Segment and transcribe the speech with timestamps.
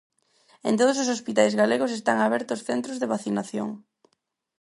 [0.67, 3.69] En todos os hospitais galegos están abertos centros de vacinación.